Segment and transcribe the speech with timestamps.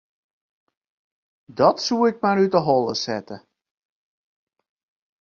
[1.59, 3.37] Dat soe ik mar út 'e holle sette.